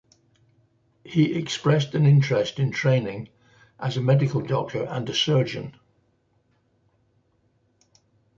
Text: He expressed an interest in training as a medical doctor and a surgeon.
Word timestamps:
He 1.05 1.35
expressed 1.35 1.93
an 1.93 2.07
interest 2.07 2.57
in 2.57 2.71
training 2.71 3.29
as 3.79 3.97
a 3.97 4.01
medical 4.01 4.41
doctor 4.41 4.83
and 4.85 5.07
a 5.07 5.13
surgeon. 5.13 5.79